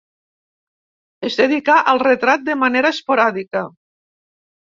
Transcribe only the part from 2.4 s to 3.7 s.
de manera esporàdica.